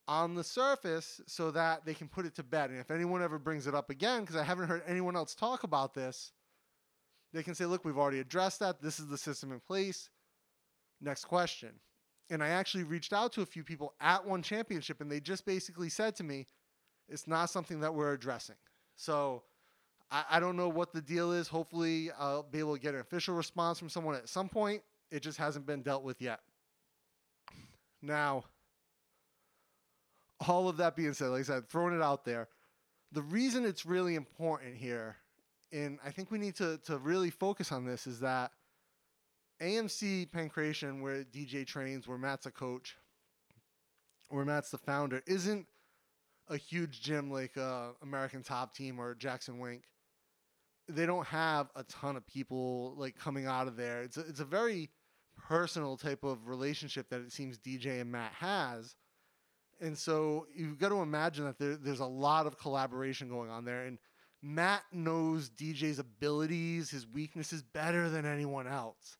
on 0.08 0.34
the 0.34 0.42
surface 0.42 1.20
so 1.26 1.50
that 1.50 1.84
they 1.84 1.92
can 1.92 2.08
put 2.08 2.24
it 2.24 2.34
to 2.36 2.42
bed. 2.42 2.70
And 2.70 2.80
if 2.80 2.90
anyone 2.90 3.22
ever 3.22 3.38
brings 3.38 3.66
it 3.66 3.74
up 3.74 3.90
again, 3.90 4.22
because 4.22 4.36
I 4.36 4.44
haven't 4.44 4.68
heard 4.68 4.82
anyone 4.86 5.14
else 5.14 5.34
talk 5.34 5.62
about 5.62 5.92
this, 5.92 6.32
they 7.34 7.42
can 7.42 7.54
say, 7.54 7.66
look, 7.66 7.84
we've 7.84 7.98
already 7.98 8.20
addressed 8.20 8.60
that. 8.60 8.80
This 8.80 8.98
is 8.98 9.08
the 9.08 9.18
system 9.18 9.52
in 9.52 9.60
place. 9.60 10.08
Next 11.02 11.26
question. 11.26 11.72
And 12.30 12.42
I 12.42 12.48
actually 12.48 12.84
reached 12.84 13.12
out 13.12 13.34
to 13.34 13.42
a 13.42 13.46
few 13.46 13.62
people 13.62 13.92
at 14.00 14.26
one 14.26 14.42
championship, 14.42 15.02
and 15.02 15.12
they 15.12 15.20
just 15.20 15.44
basically 15.44 15.90
said 15.90 16.16
to 16.16 16.24
me, 16.24 16.46
it's 17.10 17.28
not 17.28 17.50
something 17.50 17.80
that 17.80 17.94
we're 17.94 18.14
addressing. 18.14 18.56
So 18.96 19.42
I, 20.12 20.24
I 20.32 20.40
don't 20.40 20.56
know 20.56 20.68
what 20.68 20.92
the 20.92 21.00
deal 21.00 21.32
is. 21.32 21.48
Hopefully, 21.48 22.10
I'll 22.18 22.42
be 22.42 22.58
able 22.58 22.74
to 22.76 22.80
get 22.80 22.94
an 22.94 23.00
official 23.00 23.34
response 23.34 23.78
from 23.78 23.88
someone 23.88 24.14
at 24.14 24.28
some 24.28 24.48
point. 24.48 24.82
It 25.10 25.20
just 25.20 25.38
hasn't 25.38 25.66
been 25.66 25.82
dealt 25.82 26.04
with 26.04 26.20
yet. 26.20 26.40
Now, 28.02 28.44
all 30.46 30.68
of 30.68 30.76
that 30.76 30.94
being 30.96 31.14
said, 31.14 31.28
like 31.28 31.40
I 31.40 31.44
said, 31.44 31.68
throwing 31.68 31.94
it 31.94 32.02
out 32.02 32.24
there, 32.24 32.48
the 33.12 33.22
reason 33.22 33.64
it's 33.64 33.86
really 33.86 34.14
important 34.14 34.76
here, 34.76 35.16
and 35.72 35.98
I 36.04 36.10
think 36.10 36.30
we 36.30 36.38
need 36.38 36.56
to, 36.56 36.78
to 36.84 36.98
really 36.98 37.30
focus 37.30 37.72
on 37.72 37.84
this, 37.84 38.06
is 38.06 38.20
that 38.20 38.52
AMC 39.60 40.30
Pankration, 40.30 41.00
where 41.00 41.24
DJ 41.24 41.66
trains, 41.66 42.08
where 42.08 42.18
Matt's 42.18 42.46
a 42.46 42.50
coach, 42.50 42.96
where 44.28 44.44
Matt's 44.44 44.70
the 44.70 44.78
founder, 44.78 45.22
isn't 45.26 45.66
a 46.48 46.56
huge 46.56 47.02
gym 47.02 47.30
like 47.30 47.56
uh, 47.56 47.88
American 48.02 48.42
Top 48.42 48.74
Team 48.74 48.98
or 48.98 49.14
Jackson 49.14 49.58
Wink. 49.58 49.84
They 50.88 51.06
don't 51.06 51.26
have 51.26 51.70
a 51.76 51.84
ton 51.84 52.16
of 52.16 52.26
people 52.26 52.94
like 52.96 53.16
coming 53.16 53.46
out 53.46 53.68
of 53.68 53.76
there. 53.76 54.02
It's 54.02 54.16
a, 54.16 54.20
it's 54.20 54.40
a 54.40 54.44
very 54.44 54.90
personal 55.48 55.96
type 55.96 56.24
of 56.24 56.46
relationship 56.46 57.08
that 57.10 57.20
it 57.20 57.32
seems 57.32 57.58
DJ 57.58 58.00
and 58.00 58.10
Matt 58.10 58.32
has. 58.32 58.96
And 59.80 59.96
so 59.96 60.46
you've 60.54 60.78
got 60.78 60.90
to 60.90 61.00
imagine 61.00 61.44
that 61.44 61.58
there, 61.58 61.76
there's 61.76 62.00
a 62.00 62.06
lot 62.06 62.46
of 62.46 62.58
collaboration 62.58 63.28
going 63.28 63.50
on 63.50 63.64
there. 63.64 63.84
And 63.84 63.98
Matt 64.42 64.82
knows 64.92 65.50
DJ's 65.50 65.98
abilities, 65.98 66.90
his 66.90 67.06
weaknesses 67.06 67.62
better 67.62 68.08
than 68.08 68.26
anyone 68.26 68.66
else. 68.66 69.16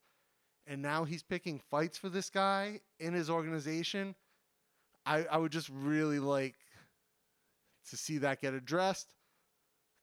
And 0.67 0.81
now 0.83 1.05
he's 1.05 1.23
picking 1.23 1.61
fights 1.71 1.99
for 1.99 2.09
this 2.09 2.31
guy 2.31 2.81
in 3.01 3.15
his 3.15 3.29
organization. 3.29 4.15
I, 5.05 5.25
I 5.25 5.37
would 5.39 5.53
just 5.53 5.69
really 5.69 6.21
like 6.21 6.55
to 7.91 7.97
see 7.97 8.19
that 8.19 8.41
get 8.41 8.55
addressed. 8.55 9.09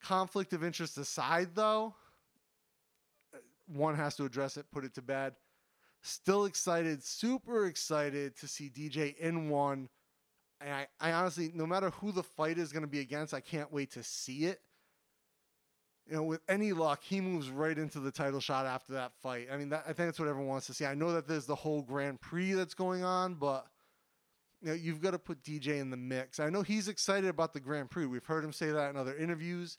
Conflict 0.02 0.54
of 0.54 0.64
interest 0.64 0.98
aside, 0.98 1.50
though, 1.56 1.94
one 3.68 3.96
has 3.96 4.16
to 4.16 4.26
address 4.26 4.58
it, 4.58 4.66
put 4.72 4.86
it 4.86 4.94
to 4.96 5.02
bed. 5.02 5.34
Still 6.02 6.46
excited, 6.46 7.04
super 7.04 7.66
excited 7.66 8.38
to 8.38 8.48
see 8.48 8.70
DJ 8.70 9.18
in 9.18 9.50
one 9.50 9.90
and 10.62 10.74
I, 10.74 10.88
I 11.00 11.12
honestly, 11.14 11.52
no 11.54 11.66
matter 11.66 11.90
who 11.92 12.12
the 12.12 12.24
fight 12.24 12.58
is 12.58 12.72
going 12.72 12.84
to 12.84 12.90
be 12.90 13.00
against, 13.00 13.34
I 13.34 13.40
can't 13.40 13.72
wait 13.72 13.92
to 13.92 14.04
see 14.04 14.46
it. 14.46 14.60
You 16.06 16.16
know, 16.16 16.24
with 16.24 16.42
any 16.50 16.74
luck, 16.74 17.04
he 17.04 17.22
moves 17.22 17.50
right 17.50 17.78
into 17.78 18.00
the 18.00 18.12
title 18.12 18.40
shot 18.40 18.66
after 18.66 18.94
that 18.94 19.14
fight. 19.22 19.48
I 19.52 19.58
mean, 19.58 19.70
that, 19.70 19.84
I 19.84 19.94
think 19.94 20.08
that's 20.08 20.20
what 20.20 20.28
everyone 20.28 20.50
wants 20.50 20.68
to 20.68 20.74
see. 20.74 20.86
I 20.86 20.96
know 20.96 21.14
that 21.14 21.28
there's 21.28 21.46
the 21.46 21.56
whole 21.56 21.84
Grand 21.84 22.20
Prix 22.20 22.54
that's 22.54 22.74
going 22.74 23.04
on, 23.04 23.36
but 23.36 23.68
you 24.62 24.70
know, 24.70 24.74
you've 24.74 25.02
got 25.02 25.12
to 25.12 25.20
put 25.20 25.44
DJ 25.44 25.80
in 25.80 25.92
the 25.92 25.98
mix. 25.98 26.40
I 26.40 26.50
know 26.50 26.64
he's 26.64 26.88
excited 26.88 27.30
about 27.30 27.54
the 27.54 27.60
Grand 27.60 27.90
Prix. 27.90 28.08
We've 28.08 28.26
heard 28.26 28.44
him 28.44 28.52
say 28.52 28.72
that 28.72 28.90
in 28.90 28.98
other 28.98 29.16
interviews. 29.16 29.78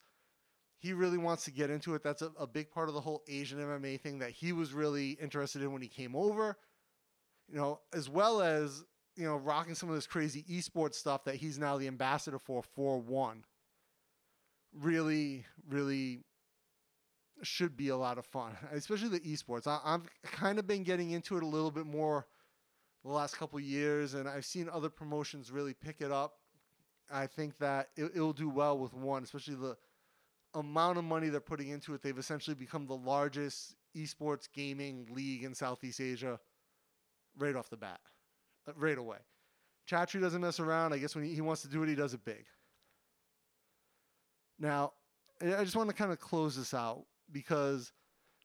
He 0.80 0.92
really 0.94 1.18
wants 1.18 1.44
to 1.44 1.52
get 1.52 1.70
into 1.70 1.94
it. 1.94 2.02
That's 2.02 2.22
a, 2.22 2.32
a 2.38 2.46
big 2.46 2.70
part 2.70 2.88
of 2.88 2.94
the 2.94 3.00
whole 3.00 3.22
Asian 3.28 3.58
MMA 3.58 4.00
thing 4.00 4.18
that 4.18 4.30
he 4.30 4.52
was 4.52 4.72
really 4.72 5.10
interested 5.12 5.62
in 5.62 5.72
when 5.72 5.82
he 5.82 5.88
came 5.88 6.16
over. 6.16 6.56
You 7.48 7.56
know, 7.56 7.80
as 7.92 8.08
well 8.08 8.40
as 8.40 8.84
you 9.16 9.24
know, 9.24 9.36
rocking 9.36 9.74
some 9.74 9.90
of 9.90 9.94
this 9.94 10.06
crazy 10.06 10.44
esports 10.44 10.94
stuff 10.94 11.24
that 11.24 11.34
he's 11.36 11.58
now 11.58 11.76
the 11.76 11.86
ambassador 11.86 12.38
for 12.38 12.62
for 12.62 12.98
one. 12.98 13.44
Really, 14.72 15.44
really 15.68 16.20
should 17.42 17.76
be 17.76 17.88
a 17.88 17.96
lot 17.96 18.18
of 18.18 18.24
fun, 18.24 18.52
especially 18.72 19.08
the 19.08 19.20
esports. 19.20 19.66
I, 19.66 19.78
have 19.84 20.08
kind 20.22 20.58
of 20.58 20.66
been 20.66 20.84
getting 20.84 21.10
into 21.10 21.36
it 21.36 21.42
a 21.42 21.46
little 21.46 21.70
bit 21.70 21.86
more 21.86 22.26
the 23.04 23.10
last 23.10 23.36
couple 23.36 23.58
years, 23.60 24.14
and 24.14 24.28
I've 24.28 24.44
seen 24.44 24.68
other 24.70 24.88
promotions 24.88 25.50
really 25.50 25.74
pick 25.74 26.00
it 26.00 26.12
up. 26.12 26.34
I 27.12 27.26
think 27.26 27.58
that 27.58 27.88
it, 27.96 28.12
it'll 28.14 28.32
do 28.32 28.48
well 28.48 28.78
with 28.78 28.94
one, 28.94 29.22
especially 29.22 29.56
the 29.56 29.76
amount 30.54 30.98
of 30.98 31.04
money 31.04 31.28
they're 31.28 31.40
putting 31.40 31.68
into 31.68 31.94
it. 31.94 32.02
They've 32.02 32.18
essentially 32.18 32.54
become 32.54 32.86
the 32.86 32.96
largest 32.96 33.74
esports 33.96 34.48
gaming 34.52 35.08
league 35.10 35.44
in 35.44 35.54
Southeast 35.54 36.00
Asia 36.00 36.38
right 37.36 37.56
off 37.56 37.70
the 37.70 37.76
bat 37.76 38.00
uh, 38.68 38.72
right 38.76 38.98
away. 38.98 39.18
Chatri 39.88 40.20
doesn't 40.20 40.40
mess 40.40 40.60
around. 40.60 40.92
I 40.92 40.98
guess 40.98 41.14
when 41.14 41.24
he, 41.24 41.34
he 41.34 41.40
wants 41.40 41.62
to 41.62 41.68
do 41.68 41.82
it, 41.82 41.88
he 41.88 41.94
does 41.94 42.14
it 42.14 42.24
big. 42.24 42.44
Now, 44.58 44.92
I 45.40 45.64
just 45.64 45.74
want 45.74 45.88
to 45.88 45.94
kind 45.94 46.12
of 46.12 46.20
close 46.20 46.56
this 46.56 46.74
out 46.74 47.04
because 47.32 47.92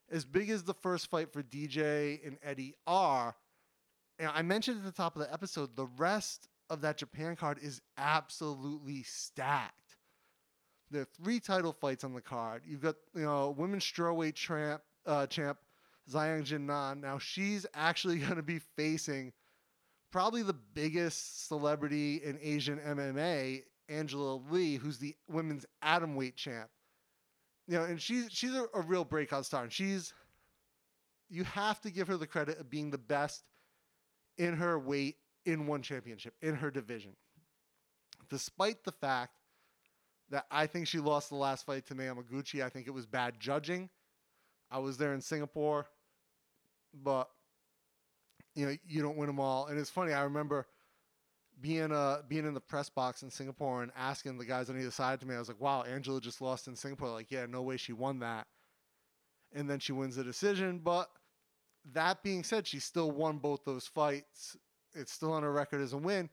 as 0.10 0.24
big 0.24 0.50
as 0.50 0.64
the 0.64 0.74
first 0.74 1.10
fight 1.10 1.32
for 1.32 1.44
DJ 1.44 2.26
and 2.26 2.38
Eddie 2.42 2.74
are, 2.88 3.36
and 4.18 4.32
I 4.34 4.42
mentioned 4.42 4.78
at 4.78 4.86
the 4.86 4.92
top 4.92 5.16
of 5.16 5.22
the 5.22 5.34
episode, 5.34 5.76
the 5.76 5.88
rest 5.98 6.48
of 6.70 6.82
that 6.82 6.98
Japan 6.98 7.36
card 7.36 7.60
is 7.62 7.82
absolutely 7.98 9.04
stacked. 9.04 9.85
There 10.96 11.02
are 11.02 11.08
three 11.22 11.42
title 11.42 11.74
fights 11.74 12.06
on 12.06 12.14
the 12.14 12.22
card. 12.22 12.62
You've 12.66 12.82
got 12.82 12.96
you 13.14 13.24
know 13.24 13.54
women's 13.58 13.84
strawweight 13.84 14.36
champ 14.36 14.82
uh, 15.06 15.28
champ 15.28 15.58
Jingnan. 16.10 17.02
Now 17.02 17.20
she's 17.20 17.66
actually 17.74 18.20
going 18.20 18.38
to 18.38 18.42
be 18.42 18.60
facing 18.78 19.34
probably 20.10 20.42
the 20.42 20.54
biggest 20.54 21.50
celebrity 21.50 22.22
in 22.24 22.40
Asian 22.42 22.80
MMA, 22.80 23.64
Angela 23.90 24.40
Lee, 24.50 24.78
who's 24.78 24.98
the 24.98 25.14
women's 25.28 25.66
atom 25.82 26.16
weight 26.16 26.38
champ. 26.38 26.70
You 27.68 27.78
know, 27.78 27.84
and 27.84 28.02
she's 28.02 28.30
she's 28.32 28.56
a, 28.56 28.66
a 28.74 28.80
real 28.80 29.04
breakout 29.04 29.46
star, 29.46 29.64
and 29.64 29.74
she's 29.74 30.14
you 31.30 31.44
have 31.44 31.82
to 31.82 31.92
give 31.92 32.08
her 32.08 32.16
the 32.16 32.28
credit 32.28 32.58
of 32.58 32.70
being 32.70 32.90
the 32.90 32.98
best 32.98 33.44
in 34.38 34.56
her 34.56 34.80
weight 34.80 35.18
in 35.46 35.68
one 35.68 35.82
championship 35.82 36.36
in 36.42 36.56
her 36.56 36.72
division. 36.72 37.18
Despite 38.30 38.86
the 38.86 38.94
fact 38.94 39.40
that 40.30 40.46
I 40.52 40.68
think 40.68 40.88
she 40.88 41.00
lost 41.00 41.30
the 41.30 41.36
last 41.36 41.66
fight 41.66 41.86
to 41.88 41.96
Mei 41.96 42.06
Yamaguchi, 42.06 42.64
I 42.64 42.70
think 42.70 42.88
it 42.88 42.92
was 42.92 43.06
bad 43.06 43.40
judging. 43.40 43.90
I 44.72 44.80
was 44.80 44.98
there 44.98 45.14
in 45.14 45.22
Singapore, 45.22 45.88
but 46.94 47.30
you 48.56 48.66
know 48.66 48.76
you 48.88 49.02
don't 49.02 49.18
win 49.18 49.28
them 49.28 49.40
all. 49.40 49.68
And 49.68 49.80
it's 49.80 49.90
funny. 49.90 50.14
I 50.14 50.24
remember 50.24 50.68
being 51.62 51.92
uh 51.92 52.22
being 52.28 52.46
in 52.46 52.54
the 52.54 52.62
press 52.62 52.90
box 52.90 53.24
in 53.24 53.30
Singapore 53.30 53.84
and 53.84 53.92
asking 53.96 54.38
the 54.38 54.46
guys 54.46 54.70
on 54.70 54.80
either 54.80 54.92
side 54.92 55.20
to 55.20 55.26
me. 55.26 55.36
I 55.36 55.40
was 55.40 55.48
like, 55.48 55.62
"Wow, 55.62 55.84
Angela 55.84 56.20
just 56.20 56.42
lost 56.42 56.68
in 56.68 56.76
Singapore." 56.76 57.10
Like, 57.10 57.32
yeah, 57.32 57.46
no 57.46 57.62
way 57.62 57.78
she 57.78 57.94
won 57.94 58.20
that. 58.20 58.48
And 59.54 59.70
then 59.70 59.80
she 59.80 59.94
wins 59.94 60.16
the 60.16 60.24
decision. 60.24 60.80
But 60.80 61.10
that 61.94 62.24
being 62.24 62.44
said, 62.44 62.68
she 62.68 62.80
still 62.80 63.12
won 63.12 63.38
both 63.38 63.64
those 63.64 63.88
fights. 63.88 64.58
It's 64.94 65.12
still 65.12 65.32
on 65.32 65.44
her 65.44 65.52
record 65.52 65.82
as 65.82 65.94
a 65.94 65.98
win. 65.98 66.30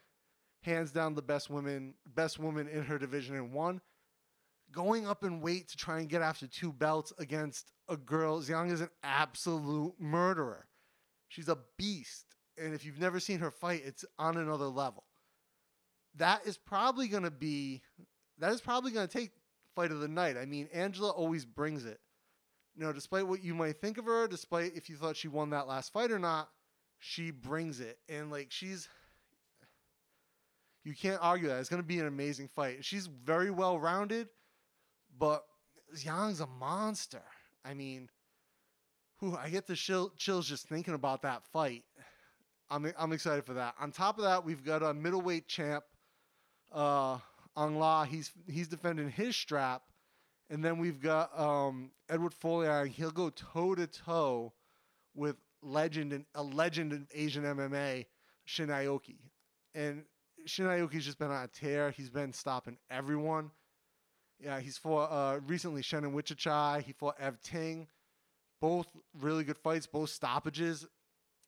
Hands 0.62 0.90
down, 0.90 1.14
the 1.14 1.22
best 1.22 1.50
woman, 1.50 1.94
best 2.06 2.38
woman 2.38 2.68
in 2.68 2.84
her 2.84 2.98
division 2.98 3.36
and 3.36 3.52
won. 3.52 3.80
Going 4.70 5.06
up 5.06 5.24
in 5.24 5.40
weight 5.40 5.68
to 5.68 5.76
try 5.76 5.98
and 5.98 6.08
get 6.08 6.22
after 6.22 6.46
two 6.46 6.72
belts 6.72 7.12
against 7.18 7.72
a 7.88 7.96
girl 7.96 8.42
young 8.42 8.70
as 8.70 8.80
an 8.80 8.88
absolute 9.02 9.94
murderer. 9.98 10.66
She's 11.28 11.48
a 11.48 11.58
beast. 11.76 12.26
And 12.56 12.74
if 12.74 12.84
you've 12.84 13.00
never 13.00 13.18
seen 13.18 13.40
her 13.40 13.50
fight, 13.50 13.82
it's 13.84 14.04
on 14.18 14.36
another 14.36 14.66
level. 14.66 15.04
That 16.16 16.46
is 16.46 16.56
probably 16.58 17.08
going 17.08 17.22
to 17.24 17.30
be, 17.30 17.82
that 18.38 18.52
is 18.52 18.60
probably 18.60 18.92
going 18.92 19.08
to 19.08 19.12
take 19.12 19.32
fight 19.74 19.90
of 19.90 20.00
the 20.00 20.08
night. 20.08 20.36
I 20.36 20.46
mean, 20.46 20.68
Angela 20.72 21.10
always 21.10 21.44
brings 21.44 21.84
it. 21.84 22.00
You 22.76 22.84
know, 22.84 22.92
despite 22.92 23.26
what 23.26 23.42
you 23.42 23.54
might 23.54 23.80
think 23.80 23.98
of 23.98 24.04
her, 24.04 24.28
despite 24.28 24.76
if 24.76 24.88
you 24.88 24.96
thought 24.96 25.16
she 25.16 25.28
won 25.28 25.50
that 25.50 25.66
last 25.66 25.92
fight 25.92 26.10
or 26.10 26.18
not, 26.18 26.48
she 26.98 27.30
brings 27.30 27.80
it. 27.80 27.98
And 28.08 28.30
like, 28.30 28.48
she's, 28.50 28.88
you 30.84 30.94
can't 30.94 31.18
argue 31.22 31.48
that. 31.48 31.60
It's 31.60 31.68
going 31.68 31.82
to 31.82 31.86
be 31.86 31.98
an 32.00 32.06
amazing 32.06 32.48
fight. 32.48 32.84
She's 32.84 33.06
very 33.06 33.50
well 33.50 33.78
rounded, 33.78 34.28
but 35.18 35.44
Zhang's 35.94 36.40
a 36.40 36.46
monster. 36.46 37.22
I 37.64 37.74
mean, 37.74 38.08
whew, 39.18 39.36
I 39.36 39.48
get 39.48 39.66
the 39.66 39.76
chill, 39.76 40.12
chills 40.16 40.48
just 40.48 40.68
thinking 40.68 40.94
about 40.94 41.22
that 41.22 41.44
fight. 41.44 41.84
I'm 42.70 42.90
I'm 42.98 43.12
excited 43.12 43.44
for 43.44 43.54
that. 43.54 43.74
On 43.80 43.92
top 43.92 44.16
of 44.18 44.24
that, 44.24 44.44
we've 44.44 44.64
got 44.64 44.82
a 44.82 44.94
middleweight 44.94 45.46
champ, 45.46 45.84
uh, 46.72 47.18
Aung 47.56 47.76
La. 47.78 48.04
He's 48.04 48.32
he's 48.48 48.66
defending 48.66 49.10
his 49.10 49.36
strap, 49.36 49.82
and 50.48 50.64
then 50.64 50.78
we've 50.78 51.00
got 51.00 51.38
um, 51.38 51.90
Eduard 52.08 52.32
Folayang. 52.42 52.88
He'll 52.88 53.10
go 53.10 53.28
toe 53.28 53.74
to 53.74 53.86
toe 53.86 54.54
with 55.14 55.36
legend 55.62 56.14
and 56.14 56.24
a 56.34 56.42
legend 56.42 56.92
in 56.92 57.06
Asian 57.12 57.44
MMA, 57.44 58.06
Shin 58.46 58.68
Aoki, 58.68 59.18
and 59.74 60.04
Shin 60.46 60.66
Aoki's 60.66 61.04
just 61.04 61.18
been 61.18 61.30
on 61.30 61.44
a 61.44 61.48
tear. 61.48 61.90
He's 61.90 62.10
been 62.10 62.32
stopping 62.32 62.76
everyone. 62.90 63.50
Yeah, 64.42 64.60
he's 64.60 64.76
fought 64.76 65.10
uh, 65.10 65.40
recently 65.46 65.82
Shannon 65.82 66.12
Wiratchai. 66.12 66.82
He 66.82 66.92
fought 66.92 67.14
Ev 67.20 67.40
Ting. 67.42 67.86
Both 68.60 68.86
really 69.20 69.44
good 69.44 69.58
fights, 69.58 69.86
both 69.86 70.10
stoppages. 70.10 70.86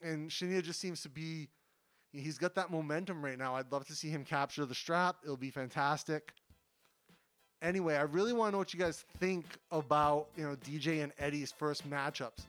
And 0.02 0.30
Shinya 0.30 0.62
just 0.62 0.80
seems 0.80 1.02
to 1.02 1.08
be, 1.08 1.48
he's 2.12 2.38
got 2.38 2.54
that 2.56 2.70
momentum 2.70 3.24
right 3.24 3.38
now. 3.38 3.56
I'd 3.56 3.70
love 3.72 3.86
to 3.86 3.94
see 3.94 4.08
him 4.08 4.24
capture 4.24 4.64
the 4.64 4.74
strap. 4.74 5.16
It'll 5.24 5.36
be 5.36 5.50
fantastic. 5.50 6.32
Anyway, 7.62 7.96
I 7.96 8.02
really 8.02 8.32
want 8.32 8.48
to 8.48 8.52
know 8.52 8.58
what 8.58 8.74
you 8.74 8.80
guys 8.80 9.04
think 9.18 9.46
about, 9.70 10.26
you 10.36 10.44
know, 10.44 10.56
DJ 10.56 11.02
and 11.02 11.12
Eddie's 11.18 11.52
first 11.52 11.88
matchups. 11.88 12.44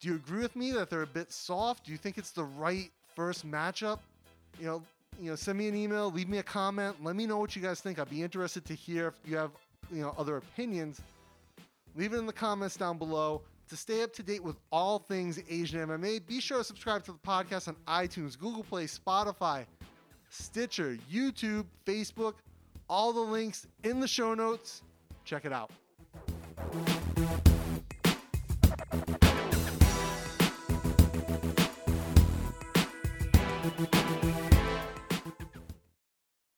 Do 0.00 0.08
you 0.08 0.16
agree 0.16 0.40
with 0.40 0.56
me 0.56 0.72
that 0.72 0.90
they're 0.90 1.02
a 1.02 1.06
bit 1.06 1.30
soft? 1.30 1.84
Do 1.84 1.92
you 1.92 1.98
think 1.98 2.18
it's 2.18 2.32
the 2.32 2.44
right 2.44 2.90
first 3.14 3.48
matchup? 3.48 4.00
You 4.58 4.66
know, 4.66 4.82
you 5.20 5.30
know, 5.30 5.36
send 5.36 5.58
me 5.58 5.68
an 5.68 5.76
email, 5.76 6.10
leave 6.10 6.28
me 6.28 6.38
a 6.38 6.42
comment, 6.42 6.96
let 7.02 7.14
me 7.14 7.26
know 7.26 7.36
what 7.36 7.54
you 7.54 7.62
guys 7.62 7.80
think. 7.80 7.98
I'd 7.98 8.08
be 8.08 8.22
interested 8.22 8.64
to 8.64 8.74
hear 8.74 9.08
if 9.08 9.14
you 9.24 9.36
have, 9.36 9.50
you 9.92 10.00
know, 10.00 10.14
other 10.16 10.38
opinions. 10.38 11.00
Leave 11.94 12.14
it 12.14 12.18
in 12.18 12.26
the 12.26 12.32
comments 12.32 12.76
down 12.76 12.98
below. 12.98 13.42
To 13.68 13.76
stay 13.76 14.02
up 14.02 14.12
to 14.14 14.22
date 14.22 14.42
with 14.42 14.56
all 14.72 14.98
things 14.98 15.38
Asian 15.48 15.86
MMA, 15.86 16.26
be 16.26 16.40
sure 16.40 16.58
to 16.58 16.64
subscribe 16.64 17.04
to 17.04 17.12
the 17.12 17.18
podcast 17.18 17.68
on 17.68 17.76
iTunes, 17.86 18.36
Google 18.36 18.64
Play, 18.64 18.86
Spotify, 18.86 19.64
Stitcher, 20.28 20.98
YouTube, 21.12 21.66
Facebook. 21.86 22.34
All 22.88 23.12
the 23.12 23.20
links 23.20 23.68
in 23.84 24.00
the 24.00 24.08
show 24.08 24.34
notes. 24.34 24.82
Check 25.24 25.44
it 25.44 25.52
out. 25.52 25.70